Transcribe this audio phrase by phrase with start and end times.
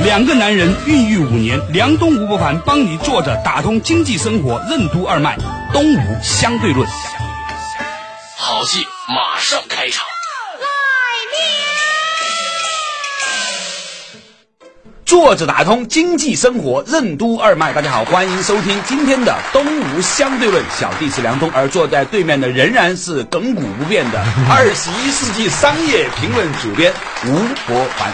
[0.00, 5.36] 两个男人孕育五年，梁东吴伯凡帮你坐着打通经济生活任督二脉，
[5.72, 6.88] 东吴相对论。
[8.36, 10.06] 好戏马上开场。
[15.04, 20.62] 坐着打通经济生活任督二脉，大家好，欢迎收听今天的东吴相对论。
[20.78, 26.92] 小弟是梁东，而坐在对面的仍然是亘古不变的二十一世纪商业评论主编
[27.26, 27.32] 吴
[27.66, 28.12] 伯凡。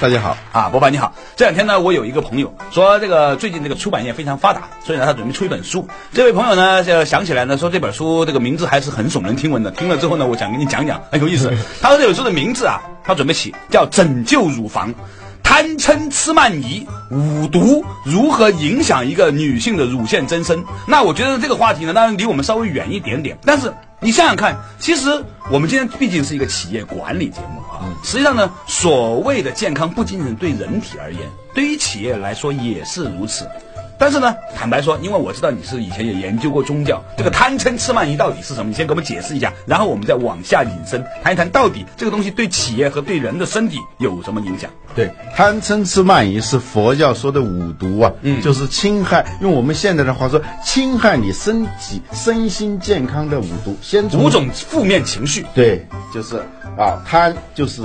[0.00, 1.12] 大家好啊，伯凡你好。
[1.36, 5.86] 这两天呢，我有一个朋友说，这个最近这个出版业非常发达，所以呢，他准备出一本书。
[6.14, 9.70] 这位朋友呢，就想起来呢，说这本书这个名字还是很耸人听闻的。
[9.72, 11.52] 听了之后呢，我想跟你讲讲，很有意思。
[11.82, 14.90] 他说这本书的名字啊，他准备起叫《拯救乳房》。
[15.42, 20.64] 贪嗔痴慢疑五毒如何影响一个女性的乳腺增生？
[20.86, 23.36] 那我觉得这个话题呢，当然离我们稍微远一点点。
[23.44, 23.70] 但是
[24.02, 25.10] 你想想看，其实
[25.50, 27.84] 我们今天毕竟是一个企业管理节目啊。
[28.02, 31.20] 实际上呢，所谓的健康不仅仅对人体而言，
[31.52, 33.46] 对于企业来说也是如此。
[34.00, 38.70] 但是呢，坦白说，因为我知道你是以前也研究过宗教，这个贪嗔痴慢疑到底是什么？
[38.70, 44.70] 你先给我们解释一下，然后我们再往下引申，谈一谈到底这个东西对企业和对人的身体有什么影响？
[44.96, 53.76] 对，贪嗔痴慢疑是佛教说的五毒啊，嗯，就是侵害，用我们现在的话说，侵害你身体身心健康的五毒。
[53.82, 56.38] 先五种负面情绪，对，就是
[56.78, 57.82] 啊，贪就是。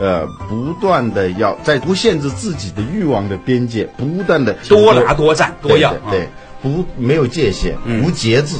[0.00, 6.26] 呃，不断的要在不限制自己的欲望的边界，不断的多拿多占多要，对，
[6.62, 8.56] 不没有界限，无节制，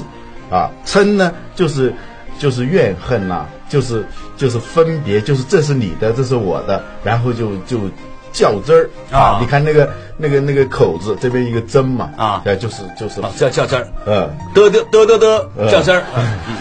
[0.50, 1.92] 啊，嗔呢就是
[2.38, 4.06] 就是怨恨呐，就是
[4.36, 7.78] 就是分别，就是这是你的，这是我的，然后就就
[8.30, 13.22] 较真儿啊，你看那个那个那个口子这边一个针嘛，啊，就是就是。
[13.38, 16.56] 叫较真儿，嗯，得得得得得较真儿，嗯，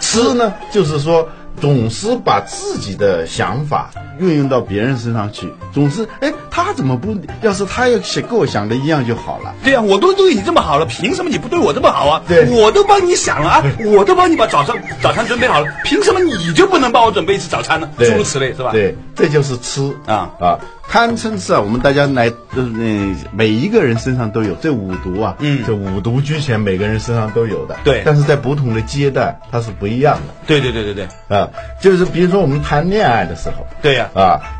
[0.00, 1.26] 吃呢就是说。
[1.60, 7.16] 总是把自己的想法运用到别人身上去，总是哎，他怎么不？
[7.42, 9.54] 要是他要想跟我想的一样就好了。
[9.62, 12.22] 对呀，我都对你这么好了，凭什么你不对我这么好啊？
[12.26, 17.88] 对，我都帮你想了啊，我都帮你把早上早餐准备好了，凭什么你就不能帮我准备一次早餐呢？
[17.98, 18.70] 诸如此类，是吧？
[18.72, 20.58] 对，这就是吃啊啊。
[20.88, 27.76] 贪嗔痴啊，我们大家来，嗯，每一个人身上都有这五毒啊，嗯，这五毒俱全，每个人身上都有的。
[27.82, 30.34] 对，但是在不同的阶段，它是不一样的。
[30.46, 31.48] 对对对对对，啊，
[31.80, 34.05] 就是比如说我们谈恋爱的时候，对呀，啊，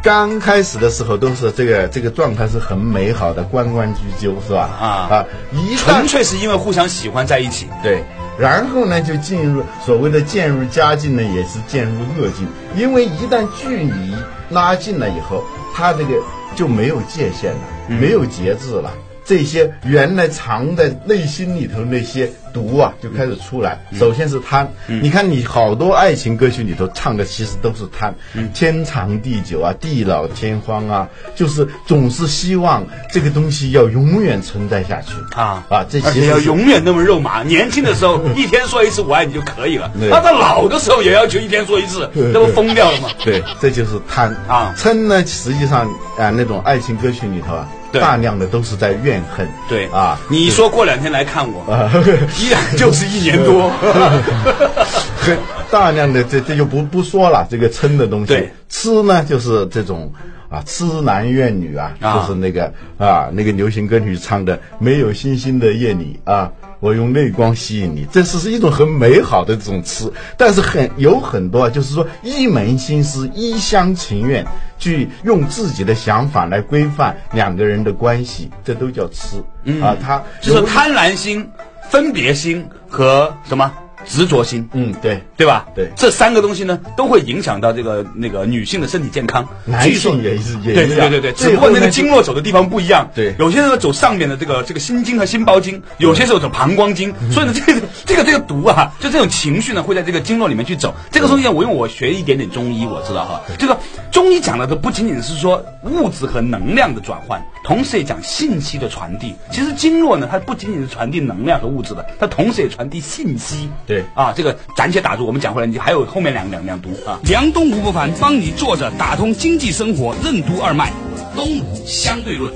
[0.03, 4.69] 刚开始的时候都是这个这个状态是很美好的，关关雎鸠，是吧？
[4.81, 7.69] 啊啊，一纯粹是因为互相喜欢在一起。
[7.83, 8.03] 对，
[8.39, 12.47] 然后呢，就进入所谓的渐入佳境呢，也是渐入恶境，
[12.77, 14.15] 因为一旦距离
[14.51, 15.45] 拉近了以后。
[15.79, 16.15] 他这个
[16.55, 18.91] 就没有界限了，没有节制了。
[19.27, 23.79] 这些原来藏在内心里头那些毒啊，就开始出来。
[23.99, 28.15] 首先是贪，你看你好多爱情歌曲里头唱的其实都是贪，
[28.55, 35.85] 天长地久啊，地老天荒啊，就是总是希望这个东西要永远存在下去啊啊！
[35.87, 37.43] 这些要永远那么肉麻。
[37.43, 43.11] 年轻的时候一天说一次我爱你就可以了，他到老的时候也要求一天说一次，那不疯掉了吗？
[43.23, 44.75] 对，这就是贪啊。
[44.79, 45.87] 嗔呢，实际上
[46.19, 47.69] 啊，那种爱情歌曲里头啊。
[48.01, 49.87] 大量的都是在怨恨，对。
[49.87, 51.65] 啊，你说过两天来看我，
[52.39, 53.71] 依然就是一年多，
[55.19, 55.37] 很
[55.71, 60.13] 大量的这这就不不说了，这个嗔的东西，对，痴呢就是这种
[60.49, 66.51] 啊，痴男怨女啊，就是那个啊，那个流行歌曲唱的没有星星的夜里啊。
[66.81, 74.47] 我用泪光吸引你，这是是一种很美好的这种痴，但是很有很多，就是说一门心思、一厢情愿，
[74.79, 79.37] 去用自己的想法来规范两个人的关系，这都叫痴
[79.83, 79.97] 啊。
[80.01, 81.49] 他就是贪婪心、
[81.89, 83.73] 分别心和什么？
[84.05, 85.67] 执着心，嗯，对，对吧？
[85.75, 89.47] 对，这三个东西呢，都会影响到这个那个女性的身体健康。
[89.67, 93.07] 男性也是，对对对对对，只不过那个经络走的地方不一样。
[93.15, 97.13] 对，有些时候走上面的这个这个心经和心包经，有些时候走膀胱经。
[97.31, 100.95] 所以呢， 这个这个这个毒啊，就这种情绪呢，会在这个经络里面去走。
[101.11, 103.43] 这个东西，我用我学一点点中医，我知道哈。
[103.59, 103.79] 这个
[104.11, 109.35] 中医讲的都不仅仅是说物质和能量的转换，同时也讲信息的传递。
[109.51, 113.69] 其实经络呢，它不仅仅是传递能量和物质的，它同时也传递信息。
[113.87, 114.57] 对啊，这个。
[114.77, 117.19] 暂且打住，我们讲回来，你还有后面两两两读啊。
[117.25, 120.93] 梁东吴不凡帮你坐着打通经济生活任督二脉，
[121.35, 122.53] 东吴相对论。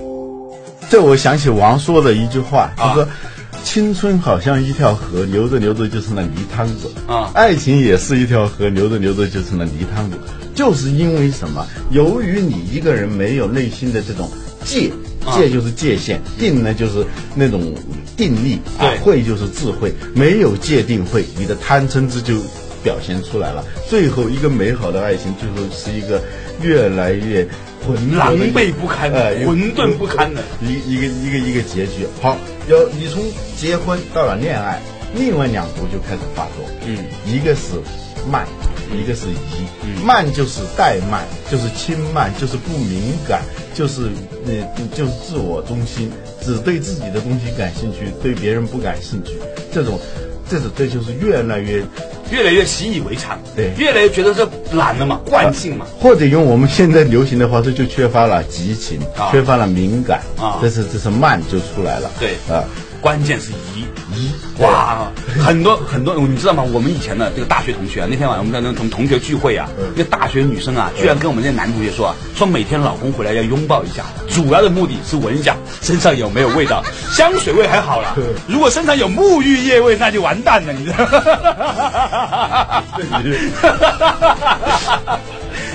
[0.88, 3.06] 这我想起王朔的一句话，他说。
[3.62, 10.16] 青春好像一条河，流着流着就成了泥汤子啊爱情也是一条河，流着流着就成了泥汤子，
[10.54, 11.66] 就是因为什么？
[11.90, 14.30] 由于你一个人没有内心的这种
[14.64, 14.90] 界，
[15.26, 17.74] 啊界就是界限，定呢就是那种
[18.16, 18.58] 定力，
[19.02, 22.36] 慧就是智慧，没有界定慧，你的贪嗔痴就
[22.82, 23.64] 表现出来了。
[23.88, 26.20] 最后一个美好的爱情，最后是一个
[26.62, 27.46] 越来越
[28.16, 32.06] 狼狈不堪呃混沌不堪的一一个一个一个结局。
[32.20, 32.36] 好，
[32.68, 33.22] 要你从
[33.56, 34.80] 结婚到了恋爱，
[35.14, 36.64] 另外两步就开始发作。
[36.86, 36.96] 嗯，
[37.26, 37.80] 一个是
[38.30, 38.46] 慢，
[38.92, 40.04] 一个是疑。
[40.04, 43.42] 慢就是怠慢，就是轻慢，就是不敏感，
[43.74, 44.08] 就是
[44.46, 46.10] 呃就是自我中心，
[46.40, 49.32] 只对自己的东西感兴趣，对别人不感兴趣。
[49.70, 50.00] 这种，
[50.50, 51.84] 这种这就是越来越
[52.32, 55.86] 越来越习以为常，对越来越觉得这懒了嘛，惯性嘛。
[56.00, 62.10] 或者用我们现在流行的话说，就缺乏了激情，啊缺乏了敏感啊这是这是慢就出来了。
[62.18, 62.64] 对啊，
[63.00, 63.80] 关键是疑
[64.14, 65.10] 疑哇，
[65.42, 66.62] 很多很多，你知道吗？
[66.62, 69.66] 我们以前的这个大学同学啊，那天晚上我们在那同同学聚会啊，
[69.96, 78.14] 那个大学女生啊，居然跟我们那男同学说啊，说每天老公回来要拥抱一下，主要的目的是闻一下身上有没有味道，香水味还好啦，
[78.46, 81.22] 如果身上有沐浴液味，那就完蛋了，你知道吗？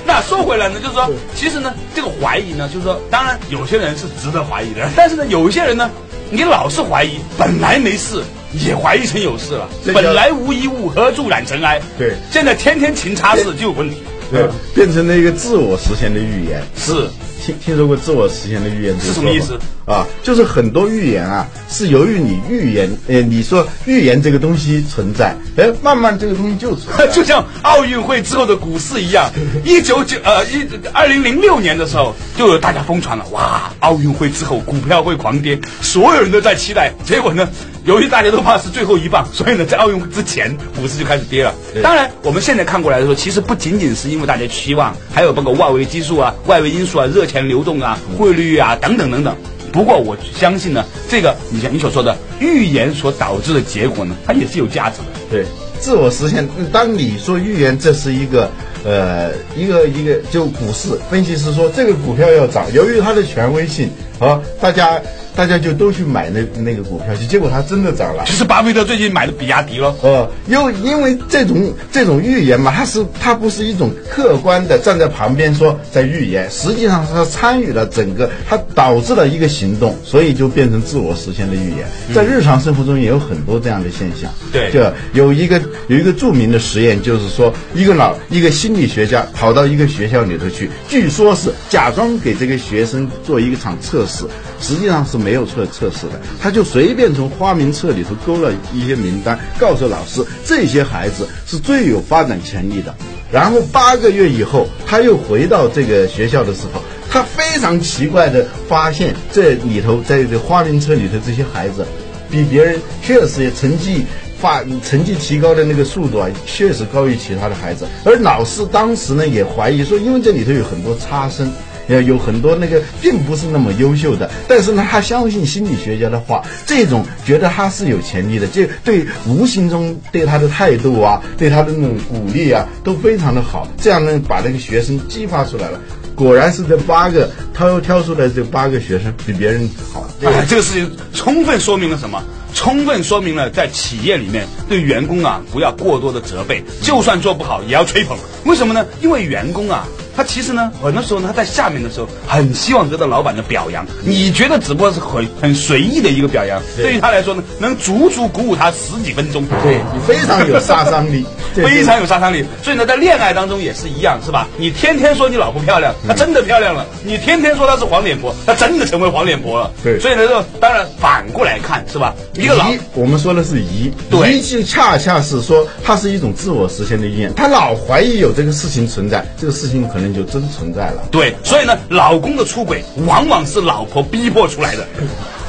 [0.07, 5.89] 那说回来呢，就是说，其实呢，这个怀疑呢，就是说，当然有些人是值得怀疑的，但是呢，有一些人呢，
[6.31, 8.23] 你老是怀疑，本来没事，
[8.53, 9.69] 也怀疑成有事了。
[9.93, 11.79] 本来无一物，何处染尘埃？
[11.97, 13.97] 对现在天天勤擦拭就有问题。
[14.31, 16.61] 对，变成了一个自我实现的预言。
[16.75, 17.07] 是
[17.45, 20.07] 听听说过自我实现的预言这个是什么意思啊？
[20.23, 27.05] 就是很多预言啊，是由于你预言，呃，你说预言这个东西存在，哎，慢慢这个东西就存在。
[27.13, 29.29] 就像奥运会之后的股市一样，
[29.63, 36.91] 一九九呃一二零零六年的时候，就有大家疯传了，哇，奥运会之后股票会狂跌，所有人都在期待。
[37.05, 37.47] 结果呢，
[37.85, 41.53] 由于大家都怕是最后一棒，所以呢，在奥运会之前股市就开始跌了。
[41.83, 49.35] 当然，我们现在看过来的时候，其实不仅仅是因为大家期望，还有包括外围基数啊、外围因素啊、热钱流动啊、汇率啊等等等等。
[49.71, 55.05] 不过我相信呢，这个你像你所说的预言所导致的结果呢，它也是有价值的。
[55.29, 55.45] 对，
[55.79, 56.49] 自我实现。
[56.57, 58.49] 嗯当你说预言，这是一个
[58.83, 65.01] 呃一个一个就股市分析师说这个股票要涨，由于它的权威性啊，大家
[65.35, 68.23] 大家就都去买那那个股票去，结果它真的涨了。
[68.25, 69.93] 就是巴菲特最近买的比亚迪了。
[70.01, 81.85] 呃，因为因为这种这种预言嘛，它是它不是一种客观的站在旁边说在预言，实际上是它参与了整个，它导致了一个行动，所以就变成自我实现的预言。
[82.13, 84.31] 在日常生活中也有很多这样的现象。
[84.53, 84.79] 对就
[85.13, 94.25] 有一个有一个著名的实验，就是说一个老一个心理学家跑到一个学校里头去，据说是假装给这个学生做一场测试，
[94.61, 102.93] 实际上是没有做测试的，他就随便从花名册里头勾了一些名单，告诉老师这些孩子是最有发展潜力的。
[103.31, 111.85] 然后八个月以后，他又回到这个学校的时候，他非常奇怪的发现，这里头在这花名册里头这些孩子，
[112.29, 114.05] 比别人确实也成绩
[114.39, 117.85] 发成绩提高的那个速度啊，确实高于其他的孩子。
[118.05, 121.51] 而老师当时呢也怀疑说，因为这里头有很多差生。
[121.87, 133.67] 呃，有很多那个并不是那么优秀的，但是呢，他相信心理学家的话，这种觉得他是有潜力的，这对无形中对他的态度啊，对他的那种鼓励啊，都非常的好。
[133.79, 135.79] 这样呢，把那个学生激发出来了。
[136.15, 140.09] 果然是这八个挑挑出来这八个学生比别人好。
[140.21, 142.23] 这个哎，这个事情充分说明了什么？
[142.53, 148.17] 充分说明了在企业里面对员工啊不要过多的责备，就算做不好也要吹捧。
[148.45, 148.85] 为什么呢？
[149.01, 153.85] 因为员工啊，他其实呢，很多时候呢，他在下面的时候很希望得到老板的表扬。
[154.03, 159.45] 你觉得只不过是很很随意的一个表扬，对对于他来说呢，能足足鼓舞他十几分钟。
[159.63, 162.43] 对你非常有杀伤力， 这非常有杀伤力。
[162.63, 164.47] 所以呢，在恋爱当中也是一样，是吧？
[164.57, 169.71] 你天天说你老婆漂亮，她真的漂亮了；你天天说她是黄脸婆，她真的成为黄脸婆了。
[169.83, 172.13] 对所以呢，就当然反过来看，是吧？
[172.33, 181.07] 一个老疑，我们说的是疑，对疑就恰恰是说它是一种自我实现的意愿，他老怀疑有这个事情存在，这个事情可能那就真存在了。
[181.11, 184.85] 对，所以呢，老公的出轨往往是老婆逼迫出来的，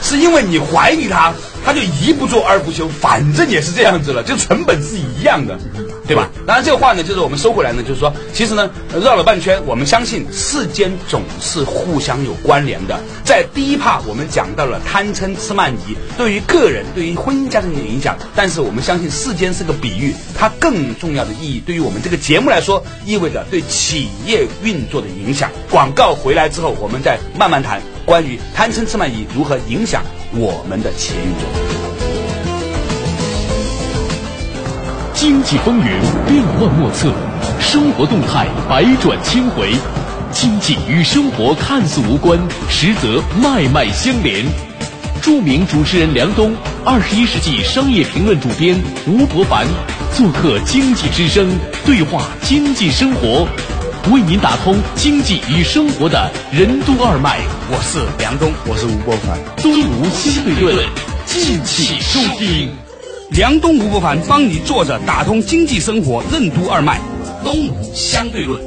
[0.02, 1.32] 是因为你怀疑他，
[1.64, 5.58] 他就一不做二不休，反正也是这样子了，就成本是一样的，
[6.06, 6.28] 对吧？
[6.46, 8.70] 当然，这个话呢，就是我们收回来呢，就是说，其实呢，
[9.02, 13.00] 绕了半圈，我们相信世间总是互相有关联的。
[13.24, 25.50] 在第一趴，我们讲到了贪嗔痴慢疑对于个人、对于婚姻家庭的影响，但是我们相信世间是个比喻，它更重要的意义，对于我们这个节目来说，意味着对企业运作的影响。
[25.70, 27.82] 广告回来之后，我们再慢慢谈。
[28.06, 31.42] 关于贪嗔痴慢疑如何影响我们的企业运作。
[35.12, 35.90] 经济风云
[36.24, 37.12] 变幻莫测，
[37.58, 39.74] 生活动态百转千回，
[40.30, 42.38] 经济与生活看似无关，
[42.70, 44.46] 实则脉脉相连。
[45.20, 49.66] 著名主持人梁冬，二十一世纪商业评论主编吴伯凡
[50.14, 51.50] 做客经济之声，
[51.84, 53.48] 对话经济生活，
[54.12, 57.40] 为您打通经济与生活的任督二脉。
[57.68, 59.36] 我是梁东，我是吴伯凡。
[59.56, 60.86] 东吴相对论，
[61.26, 62.70] 敬请收听。
[63.30, 67.00] 梁东吴伯凡帮你坐着打通经济生活任督二脉，
[67.42, 68.60] 东吴相对论。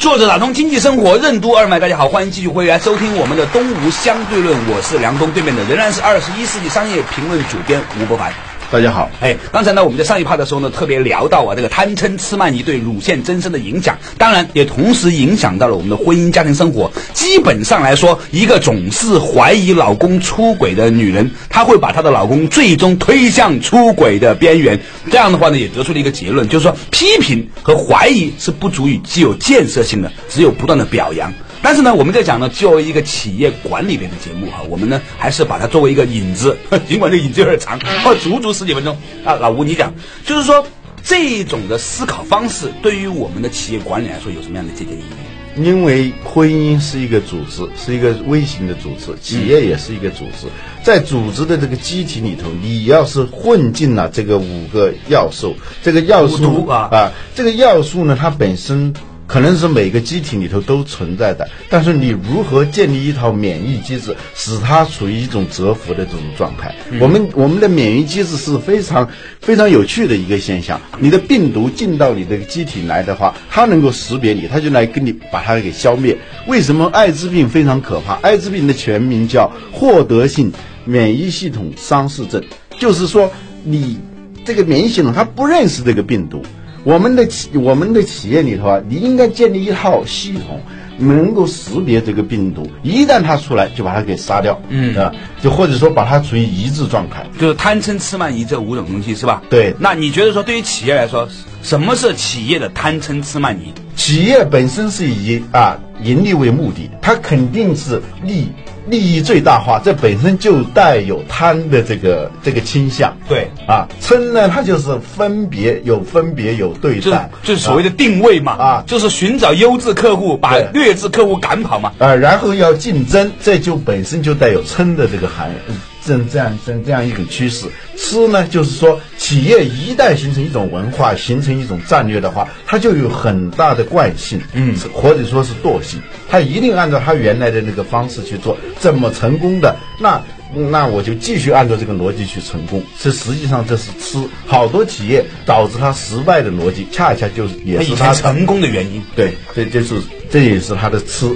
[0.00, 8.32] 坐着打通经济生活任督二脉，大家好，欢迎继续回来收听我们的东吴相对论，我是梁东，对面的仍然是二十一世纪商业评论主编吴伯凡。
[8.72, 16.90] 大家好，哎，刚才呢，我们在上一趴的时候呢，特别聊到啊，这个贪嗔痴慢疑对乳腺增生的影响，当然也同时影响到了我们的婚姻家庭生活。
[17.12, 24.80] 基本上来说，一个总是怀疑老公出轨的女人，她会把她的老公最终推向出轨的边缘。
[25.10, 31.30] 这样的话呢，也得出了一个结论，就是说批评和怀疑是不足以具有建设性的，只有不断的表扬。
[31.62, 39.34] 但是呢，我们在讲呢，作为一个企业管理类的节目哈，我们呢还是把它作为一个引子， 尽管这引子有点长， 哦，足足十几分钟啊。
[39.34, 39.94] 老吴，你讲，
[40.26, 40.66] 就是说
[41.04, 45.62] 这种的思考方式对于我们的企业管理来说有什么样的借鉴意义？
[45.62, 50.48] 因为婚姻是一个组织，是一个微型的组织，企业也是一个组织，
[50.82, 58.92] 在组织的这个机体里头，你要是混进了这个五个要素，这个要素啊啊，这个要素呢，它本身。
[59.32, 66.74] 可能是每个机体里头都存在的，但是你如何建立一套免疫机制，使它处于一种蛰伏的这种状态？
[67.00, 69.08] 我们我们的免疫机制是非常
[69.40, 70.78] 非常有趣的一个现象。
[70.98, 76.14] 你的病毒进到你的机体来的话，它能够识别你，它就来跟你把它给消灭。
[76.46, 78.16] 为什么艾滋病非常可怕？
[78.16, 80.52] 艾滋病的全名叫获得性
[80.84, 82.44] 免疫系统丧失症，
[82.78, 83.32] 就是说
[83.64, 83.98] 你
[84.44, 86.42] 这个免疫系统它不认识这个病毒。
[86.84, 90.60] 我们的企我们的企业里头啊，你应该建立一套系统，
[90.98, 97.24] 能够识别这个病毒，一旦它出来就把它给杀掉，嗯啊，就或者说把它处于抑制状态。
[97.38, 99.42] 就是贪嗔痴慢疑这五种东西是吧？
[99.48, 101.28] 对那你觉得说对于企业来说，
[101.62, 103.72] 什么是企业的贪嗔痴慢疑？
[103.94, 108.48] 企业本身是以啊盈利为目的，它肯定是利
[108.86, 113.16] 利益最大化，这本身就带有贪的这个这个倾向。
[113.28, 121.92] 对啊，嗔呢，它就是分别有分别有对就是待，就是所谓的定位嘛，啊就是寻找优质客户，把劣质客户赶跑嘛。
[121.98, 125.72] 啊，然后要竞争，这就本身就带有嗔的这个含义，
[126.04, 127.66] 这这样这这样一种趋势。
[127.96, 140.20] 吃呢，就是说企业一旦形成一种文化，形成一种战略的话，它就有很大的惯性，嗯，或者说是惰性，它一定按照它原来的那个方式去做，怎么成功的那。
[140.54, 149.02] 那我就继续按照这个逻辑去成功，这实际上这是吃好多企业导致它失败的逻辑，恰恰就是也是它成功的原因。
[149.16, 149.94] 对，这就是
[150.28, 151.26] 这也是他的吃。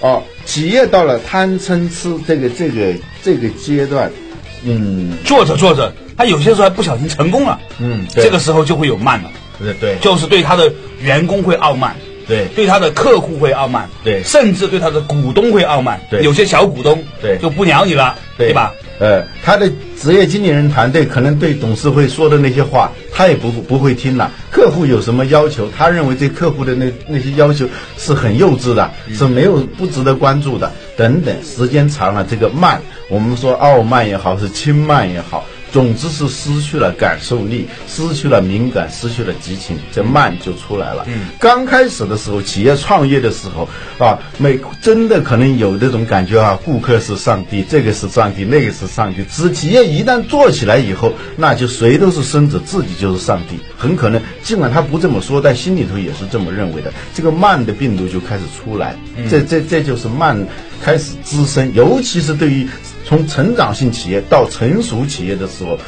[0.00, 4.08] 哦，企业到了贪嗔痴这个这个这个阶段，
[4.62, 18.72] 嗯做着做着，他有些时候还不小心成功了，嗯，对这个时候就会有慢了，对对就是对他的员工会傲慢，对对他的客户会傲慢，对甚至对他的股东会傲慢，对有些小股东对就不鸟你了，对吧？？
[19.00, 19.68] 呃，他的
[20.00, 24.30] 职业经理人团队可能对董事会说的那些话，他也不不会听了。
[24.52, 27.66] 客户有什么要求，他认为对客户的那那些要求
[27.98, 31.34] 是很幼稚的，是没有不值得关注的，等等。
[31.42, 35.44] 时间长了，这个慢，我们说傲慢也好，是轻慢也好。
[35.74, 41.04] 总之是失去了感受力，失去了敏感，失去了激情，这慢就出来了。
[41.08, 49.24] 嗯，刚开始的时候，企业创业的时候啊，每真的可能有那种感觉啊，顾客是上帝，这个是上帝，那个是上帝。
[49.28, 53.58] 只企业一旦做起来以后，那就谁都是孙子，自己就是上帝。
[53.76, 56.92] 很可能，尽管他不这么说，但心里头也是这么认为的。
[57.12, 58.94] 这个慢的病毒就开始出来，
[59.28, 60.46] 这这这就是慢
[60.80, 62.68] 开始滋生，尤其是对于
[63.04, 65.78] 从成长性企业到成熟企业的时候，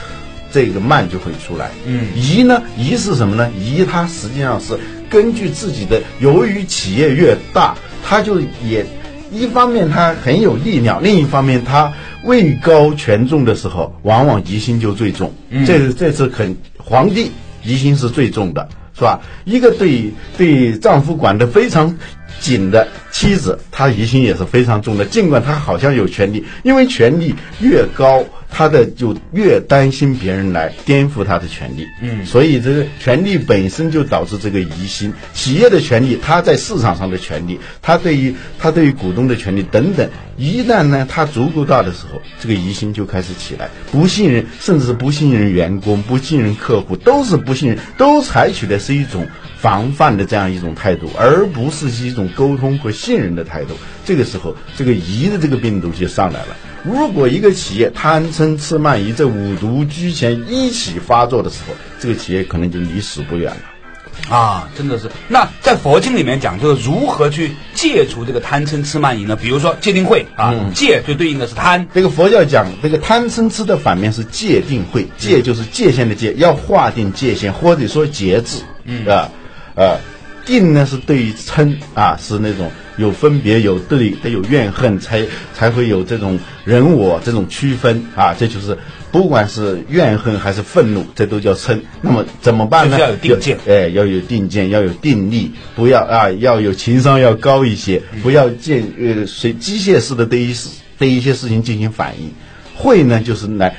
[0.52, 1.70] 这个慢就会出来。
[1.86, 2.62] 嗯，疑呢？
[2.76, 3.50] 疑是什么呢？
[3.58, 4.78] 疑它实际上是
[5.10, 8.86] 根据自己的，由于企业越大，它就也
[9.32, 11.92] 一方面它很有力量，另一方面它
[12.24, 15.32] 位高权重的时候，往往疑心就最重。
[15.66, 17.30] 这是这次很皇帝
[17.64, 19.20] 疑心是最重的，是吧？
[19.44, 21.98] 一个对对丈夫管得非常
[22.40, 25.04] 景的妻子，她疑心也是非常重的。
[25.04, 28.24] 尽管她好像有权利，因为权力越高，
[28.56, 31.86] 他的就越担心别人来颠覆他的权利。
[32.00, 35.12] 嗯，所以这个权利本身就导致这个疑心。
[35.34, 40.08] 企业的权利，他在市场上的权利，他对于他对于股东的权利等等，
[40.38, 49.26] 一旦呢他足够大的时候，这个疑心就开始起来，不信任，甚至是不信任员工，不信任客户，都是不信任，都采取的是一种
[49.58, 53.74] 防范的这样一种态度，而不是一种沟通和信任的态度。
[54.06, 56.56] 这个时候，这个疑的这个病毒就上来了。
[56.86, 64.34] 如果一个企业贪嗔痴慢疑这五毒居前一起发作的时候，这个企业可能就离死不远了。
[64.34, 65.10] 啊，真的是。
[65.26, 69.34] 那在佛经里面讲，就是如何去戒除这个贪嗔痴慢疑呢？
[69.34, 79.28] 比如说戒定慧啊，戒就对应的是贪，这个佛教讲这个贪嗔痴的反面是戒定慧，戒就是界限的戒，要划定界限，或者说节制，嗯啊，
[79.74, 79.98] 呃，
[80.44, 82.70] 定呢是对于嗔啊，是那种。
[82.96, 88.34] 有分别，有对，得有怨恨，才才会有这种人我这种区分啊！
[88.38, 88.76] 这就是
[89.12, 91.80] 不管是怨恨还是愤怒，这都叫嗔。
[92.00, 92.98] 那么怎么办呢？
[92.98, 102.30] 要有定见，哎，要有定见，要有定力，不要啊，要有情商要高一些，不要见呃随机械式的对一事对一些事情进行反应。
[102.74, 103.76] 会呢，就是来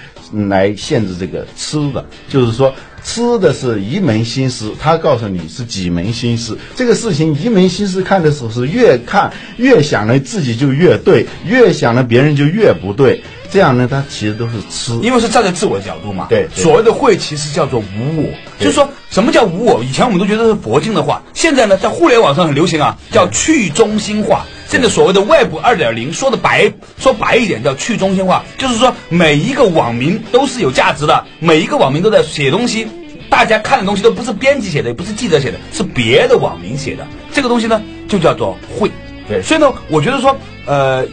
[0.50, 2.74] 来限制这个吃的，就是说。
[3.08, 6.58] 吃的是一门心思，他告诉你是几门心思。
[6.76, 13.24] 这个事情一门心思看的时候，是越看越想呢自己就越对，越想呢别人就越不对。
[13.50, 16.28] 这样呢，他其实都是吃，因为是站在自我的角度嘛。
[16.30, 19.82] 对，所谓的会其实叫做无我，就是说什么叫无我？
[19.82, 24.46] 以前我们都觉得是佛经的话，现在呢，在互联网上很流行啊，叫去中心化。
[24.68, 32.88] 现在所谓的外部二点零，说的白说白一点叫去中心化，就是说每一个网民都是有价值的，每一个网民都在写东西，
[33.30, 37.08] 大家看的东西都不是编辑写的，也不是记者写的，是别的网民写的。
[37.32, 38.92] 这个东西呢，就叫做会。
[39.28, 41.06] 对，所以呢，我觉得说，呃，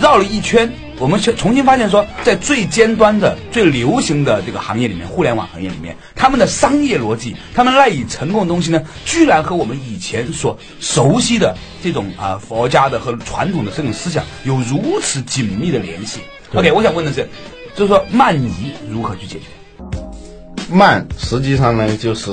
[0.00, 0.72] 绕了一圈。
[1.00, 16.20] 我们重新发现说，在最尖端的、最流行的这个行业里面，互联网行业里面，他们的商业逻辑，他们赖以成功的东西呢，居然和我们以前所熟悉的这种啊佛家的和传统的这种思想有如此紧密的联系。
[16.52, 17.26] OK，我想问的是，
[17.74, 18.50] 就是说慢疑
[18.90, 19.46] 如何去解决？
[20.68, 22.30] 慢实际上呢，就是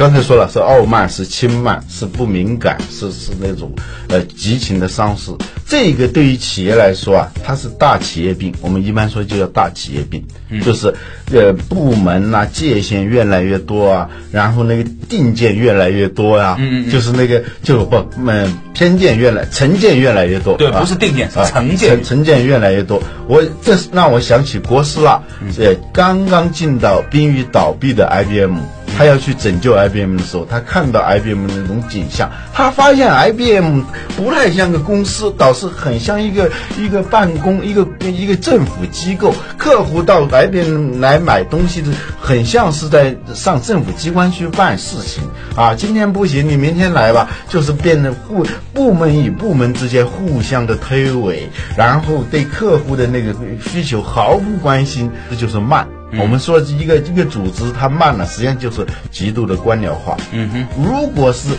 [0.00, 3.70] 刚才说了，是傲慢，是轻慢，是不敏感，是是那种
[4.08, 5.30] 呃激情的丧失。
[5.66, 8.50] 这个对于企业来说啊，它是大企业病。
[8.62, 10.24] 我们一般说就叫大企业病，
[10.64, 10.94] 就是
[11.30, 16.58] 呃部门呐界限越来越多啊，然后那个定见越来越多呀，
[16.90, 20.56] 就是那个就不嗯偏见越来成见越来越多。
[20.56, 22.02] 对，不是定见，是成见。
[22.02, 25.22] 成见越来越多，我这是让我想起郭斯拉，
[25.58, 28.56] 呃刚刚进到濒于倒闭的 IBM。
[28.96, 33.82] 他要去拯救 IBM 的时候，他看到 IBM 那种景象，他发现 IBM
[34.16, 39.34] 不太像个公司，倒是很像一个一个办公一个一个政府机构。
[39.56, 45.22] 客户到 IBM 来买东西的，很像是在上政府机关去办事情
[45.56, 45.74] 啊。
[45.74, 51.40] 今天不行，你明天来吧，就是变得互部门与部门之间互相的推诿，
[51.76, 53.34] 然后对客户的那个
[53.70, 55.86] 需求毫不关心，这就是慢。
[56.18, 60.16] 我们说一个一个组织它慢了，实际上就是极度的官僚化。
[60.32, 61.50] 嗯哼，如果是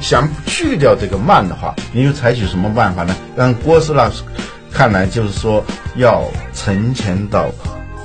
[0.00, 3.16] 想去掉这个慢的话，你又采取什么办法呢？
[3.36, 4.10] 让郭斯拉
[4.72, 5.64] 看来就是说
[5.96, 7.46] 要沉潜到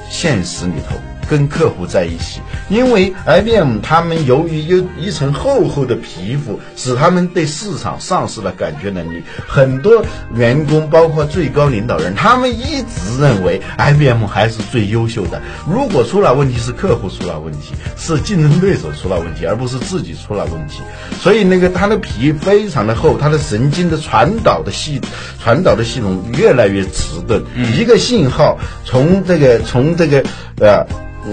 [0.10, 0.96] 现实里头。
[1.30, 9.24] 跟客户在一起，因为 IBM 他们由于有一层厚厚的皮肤，使他们对市场丧失了感觉能力。
[9.48, 10.06] 很多
[10.36, 15.42] 员工，包括最高领导人，他们一直认为 IBM 还是最优秀的。
[15.68, 20.82] 如果出了问题，是客户出了问题，是竞争对手出了问题，而不是自己出了问题。
[21.20, 25.00] 所以那个他的皮非常的厚，他的神经的传导的系
[25.42, 27.42] 传导的系统越来越迟钝。
[27.78, 30.24] 一个信号从这个从这个
[30.60, 30.86] 呃。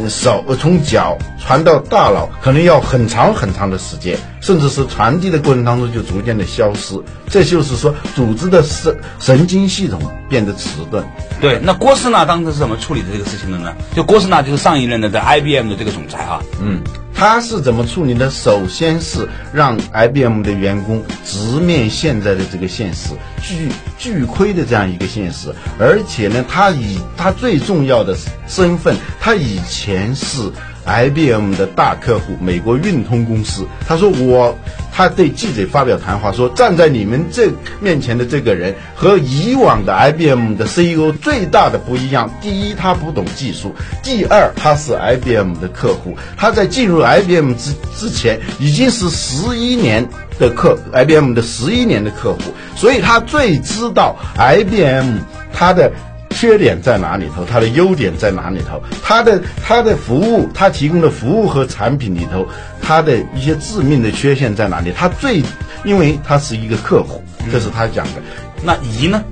[0.09, 6.95] 手从脚传到大脑，可能要很长很长的时间，甚至是传递的过程当中就逐渐的消失。
[7.29, 11.05] 这就是说，组织的神神经系统变得迟钝。
[11.41, 13.73] 对，那郭士纳当时是怎么处理这个事情的呢？
[13.95, 16.41] 就郭士纳就是上一任的在 IBM 的这个总裁啊。
[16.61, 16.81] 嗯。
[17.21, 18.31] 他是怎么处理的？
[18.31, 23.11] 首先是让 IBM 的员工直面现在的这个现实，
[23.43, 25.55] 巨巨亏的这样一个现实。
[25.79, 28.17] 而且呢，他以他最重要的
[28.49, 30.51] 身份，他以前是。
[30.91, 34.59] IBM 的大客户，美国运通公司，他说我，
[34.93, 37.49] 他对记者发表谈话说，站在你们这
[37.81, 43.73] 面前的这个人和以往的 IBM 的 CEO 最大的不一样，第一他不懂技术，
[44.03, 52.41] 第二他是 IBM 的客户，他在进入 IBM 之之前已经是十一年的客，IBM 的十一年的客户，
[52.77, 55.19] 所以他最知道 IBM
[55.53, 55.93] 他的。
[56.41, 62.49] 缺点在哪里头，它的优点在哪里头，它的它的服务，它提供的服务和产品里头，
[62.81, 64.91] 它的一些致命的缺陷在哪里？
[64.97, 65.43] 它最，
[65.85, 67.23] 因为它是一个客户，
[67.53, 68.23] 这是他讲的。
[68.63, 69.23] 那疑呢？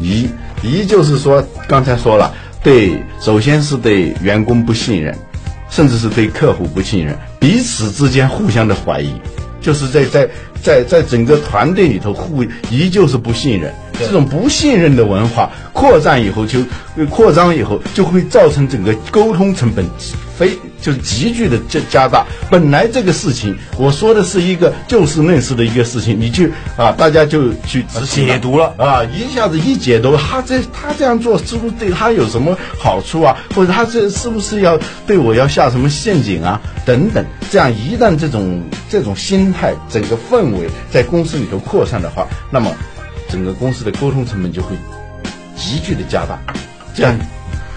[0.00, 0.26] 疑
[0.62, 5.14] 疑就是说，刚才说了，对，首先是对员工不信任，
[5.68, 9.12] 甚至是对客户不信任，彼此之间互相的怀疑，
[9.60, 10.30] 就是在在
[10.62, 16.60] 在在整个团队里头互疑就是不信任，这种不信任的文化扩散以后就
[16.96, 19.84] 呃扩张以后就会造成整个沟通成本
[20.36, 20.50] 非
[20.82, 22.26] 就是急剧的加加大。
[22.50, 33.36] 本来这个事情我说的是一个就事论事的一个事情，你去啊大家就去解读了啊，一下子一解读，他这他这样做是不是对他有什么好处啊？
[33.54, 36.60] 或者他这是不是要对我要下什么陷阱啊？
[36.84, 42.70] 等等，这样一旦这种这种心态整个氛围在公司里头扩散的话，那么
[43.28, 44.76] 整个公司的沟通成本就会
[45.56, 46.38] 急剧的加大。
[46.94, 47.18] 这样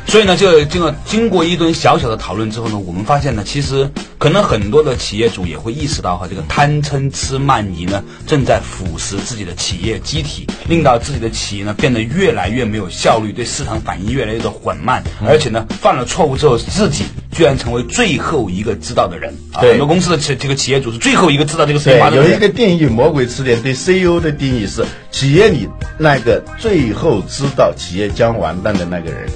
[0.07, 19.35] 所以呢，就经过经过一顿小小的讨论之后呢，我们发现呢，其实可能很多的企业主也会意识到哈，这个贪嗔痴慢疑呢，正在腐蚀自己的企业机体，令到自己的企业呢变得越来越没有效率，对市场反应越来越的缓慢，而且呢，犯了错误之后，自己居然成为最后一个知道的人。
[19.51, 22.31] 啊，对很多公司的企这个企业主是最后一个知道这个事情发，生的人。
[22.31, 25.67] 有一个定义，《魔鬼词典》对 CEO 的定义是企业里
[25.97, 29.27] 那个最后知道企业将完蛋的那个人。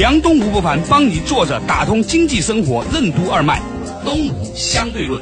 [0.00, 3.60] 梁东吴不凡帮你坐着打通经济生活任督二脉，
[4.02, 5.20] 东吴相对论。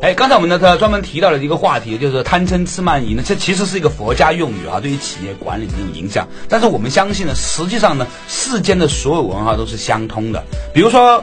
[0.00, 6.26] 哎，刚才我们呢，他专门提到了一个话题，就是贪嗔痴慢疑呢，这其实是一个佛家用语啊，对于企业管理的这种影响。
[6.48, 10.42] 但是我们相信呢，实际上呢，世间的所有文化都是相通的。
[10.72, 11.22] 比如说，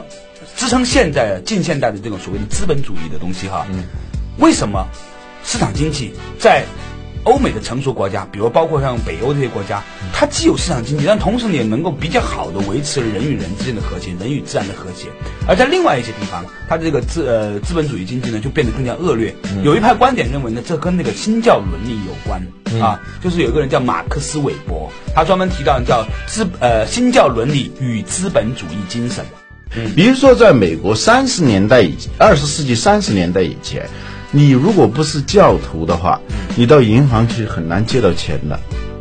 [0.56, 3.82] 支撑现在近现代的这种所谓的资本主义的东西哈，嗯，
[4.38, 4.86] 为什么
[5.44, 6.64] 市场经济在
[7.24, 9.82] 欧美的成熟国家，比如包括像北欧这些国家，
[10.12, 15.08] 它既有市场经济，但同时呢也能够比较好的维持人与人之间的和谐，人与自然的和谐。
[15.48, 19.34] 而在另外一些地方，它的这个资呃资本主义经济呢就变得更加恶劣。
[19.62, 22.42] 有一派观点认为呢，这跟那个新教伦理有关、
[22.80, 29.24] 啊，就是有一个人叫马克思韦伯，他专门提到叫资呃新教伦理与资本主义精神。
[29.76, 33.88] 嗯比如说，在美国三十年代以二十世纪三十年代以前，
[34.36, 36.20] 你如果不是教徒的话，
[36.56, 38.58] 你到银行去很难借到钱的。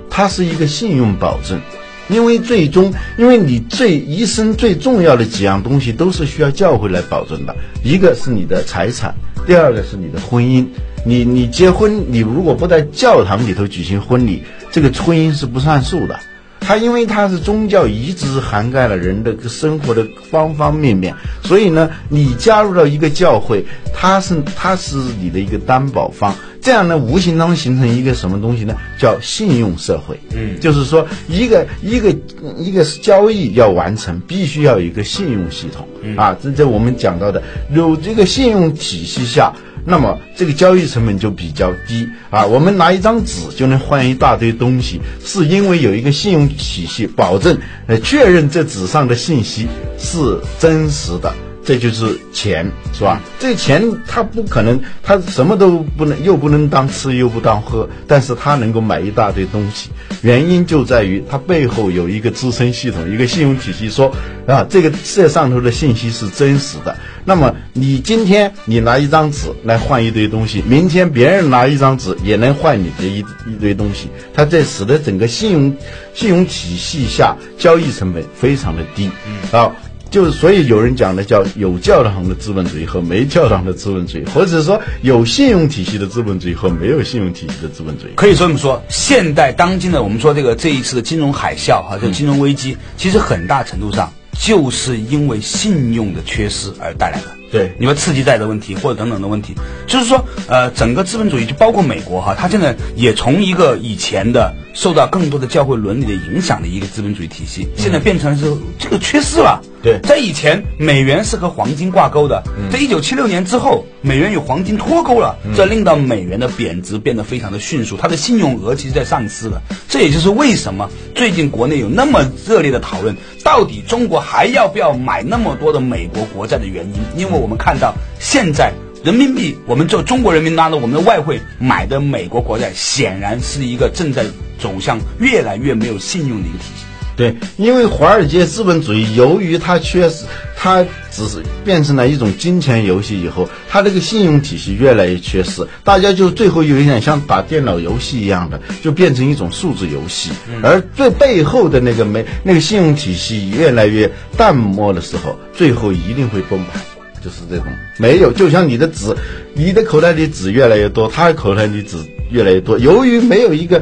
[0.07, 1.59] 它是一个信用保证，
[2.07, 9.15] 因为最终，因为你最一生最重要的几样东西都是需要教会来保证的，一个是你的财产，
[9.47, 10.63] 第二个是你的婚姻。
[11.03, 16.19] 你你结婚，你如果不在教堂里头举行婚礼，这个婚姻是不算数的。
[16.65, 28.75] 它因为它是宗教一直涵盖了人的生活的方方面面，所以呢，你加入到一个教会，它是它是你的一个担保方，这样呢，无形当中形成一个什么东西呢？
[28.97, 30.17] 叫信用社会。
[30.33, 32.15] 嗯，就是说一个一个
[32.57, 39.53] 一个交易要完成，必须要有一个信用系统、啊，这这我们讲到的，有这个信用体系下。
[39.85, 49.67] 那么这个交易成本就比较低啊，我们拿一张纸就能换一大堆东西，是因为有一个信用体系保证，呃，确认这纸上的信息
[49.97, 51.33] 是真实的，
[51.65, 53.19] 这就是钱，是吧？
[53.39, 59.89] 这钱它不可能，它什么都不能，又不能当吃又不当喝，但是它能够买一大堆东西，
[60.21, 64.15] 原因就在于它背后有一个支撑系统，一个信用体系说
[64.47, 66.95] 啊，这个这上头的信息是真实的。
[67.25, 75.75] 那么你今天你拿一张纸来换一堆东西，明天别人拿一张纸也能换你的一一堆东西，它这使得整个信用
[76.13, 79.09] 信用体系下交易成本非常的低。
[79.51, 79.71] 啊，
[80.09, 88.11] 就是所以有人讲的叫有教堂的资本主义和没教堂的资本主义，或者说有信用体系的资本主义和没有信用体系的资本主义。
[88.15, 94.11] 可以说这么说，现代当今的我们说这个这一次的金融海啸哈，这个金融危机，其实很大程度上
[94.45, 97.27] 就是因为信用的缺失而带来的。
[97.49, 99.53] 对你们刺激债的问题或者等等的问题，
[99.87, 109.61] 就是说，呃，整个资本主义就包括美国哈，它现在也从一个以前的受到更多的教会伦理的影响的一个资本主义体系，现在变成是这个缺失了。
[109.83, 112.41] 对在以前美元是和黄金挂钩的，
[112.71, 119.61] 在一九七六年之后，美元与黄金脱钩了，这令到美元的贬值变得非常的迅速，它的信用额其实在丧失了。
[119.89, 128.71] 这也就是为什么最近国内有那么热烈的讨论，到底中国还要不要买那么多的美国国债的原因，因为我们看到现在。
[129.03, 134.23] 人民币，我们就中国人民拿着我们的外汇买的美国国债，显然是一个正在
[134.57, 136.85] 走向越来越没有信用的一个体系。
[137.15, 140.25] 对，因为华尔街资本主义，由于它缺失，
[140.57, 150.31] 它只是变成了一种金钱游戏以后，它这个信用体系越来越缺失，大家就最后有一点像打电脑游戏一样的，就变成一种数字游戏，
[150.63, 156.81] 而最背后的那个没那个信用体系越来越淡漠的时候，最后一定会崩盘。
[157.23, 159.15] 就是这种没有，就像你的纸，
[159.53, 161.95] 你的口袋里纸越来越多，他的口袋里纸
[162.29, 162.77] 越来越多。
[162.77, 163.81] 由于没有一个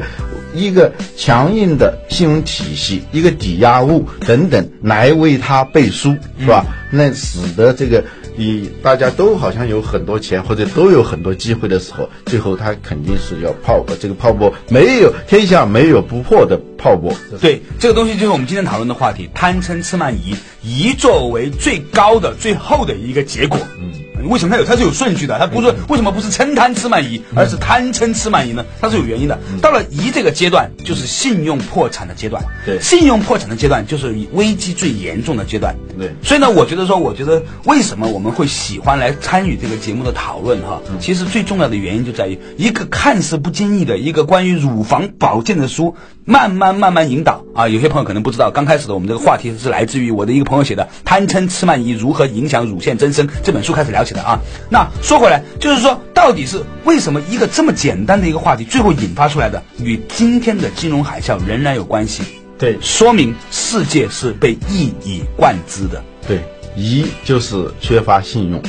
[0.54, 6.64] 一个强硬的信用体系、一个抵押物等等来为他背书，是吧？
[6.90, 8.04] 那使得这个
[8.36, 17.14] 你大家都好像有很多钱或者都有很多机会的时候，最后他肯定是要泡这个泡沫，没有天下没有不破的泡沫。
[17.40, 23.58] 对，这个东西就是我们今天讨论的话题：贪嗔痴慢疑，疑作为最高的、最后的一个结果。
[23.80, 23.92] 嗯。
[24.28, 24.64] 为什么它有？
[24.64, 28.64] 它是有顺序的，它不是为什么不是称贪吃慢疑，而是贪嗔痴慢疑呢？
[28.80, 29.38] 它是有原因的。
[29.60, 32.42] 到了疑这个阶段，就是信用破产的阶段。
[32.64, 35.74] 对，信用破产的阶段就是危机最严重的阶段。
[35.98, 40.80] 对，所以呢，我觉得说，我觉得为什么我们会喜欢来参与这个节目的讨论哈？
[41.00, 47.68] 其实最重要的原因就在于一个看似不经意的一个关于乳房保健的书，慢慢慢慢引导啊。
[47.68, 54.40] 有些朋友可能不知道，刚开始的我们这个话题是来自于我的一个朋友写的《贪嗔痴慢疑如何影响乳腺增生》这本书开始聊起的啊。
[54.70, 62.22] 那说回来，就是说，到底是为什么一个这么简单的一个话题，最后引发出来的，与今天的金融海啸仍然有关系？
[62.58, 66.04] 对，说明世界是被一以贯之的。
[66.28, 66.40] 对，
[66.76, 68.62] 一就是缺乏信用，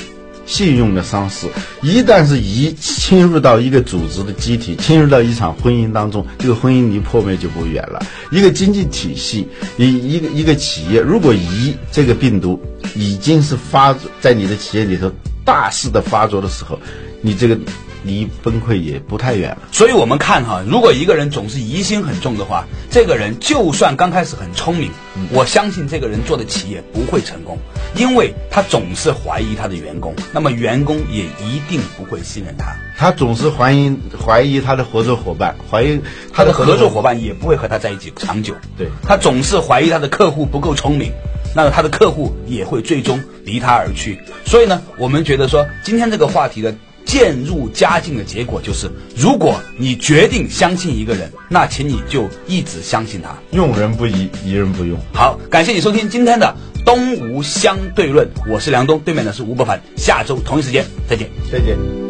[0.47, 1.45] 信用的丧失。
[1.83, 8.03] 一旦是一侵入到一个组织的机体，侵入到一场婚姻当中，这个婚姻离破灭就不远了。
[8.31, 12.59] 一个经济体系，一一个一个企业，如果一这个病毒
[12.95, 15.11] 已经是发在你的企业里头
[15.45, 16.79] 大肆的发作的时候，
[17.21, 17.57] 你这个
[18.03, 19.59] 离崩溃也不太远了。
[19.71, 24.91] 所以我们看哈，如果一个人总是疑心很重的话，这个人就算刚开始很聪明，
[25.31, 27.57] 我相信这个人做的企业不会成功，
[27.95, 36.01] 因为他总是怀疑他的员工，那么员工也一定不会信任他，他总是怀疑怀疑他的合作伙伴，怀疑
[36.33, 38.53] 他的合作伙伴也不会和他在一起长久。
[38.77, 41.13] 对他总是怀疑他的客户不够聪明，
[41.55, 44.19] 那么他的客户也会最终离他而去。
[44.45, 53.37] 所以呢，我们觉得说今天这个话题的渐入佳境的结果就是，如果你决定相信一个人，那请你就一直相信他。
[53.51, 54.97] 用人不疑，疑人不用。
[55.13, 61.29] 好，感谢你收听今天的东吴相对论，我是梁东，对面的是吴伯凡，下周同一时间再见。
[61.51, 62.02] 再见。